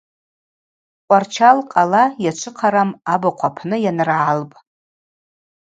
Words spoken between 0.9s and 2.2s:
Ткъварчал къала